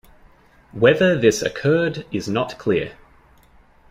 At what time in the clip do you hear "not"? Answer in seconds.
2.27-2.57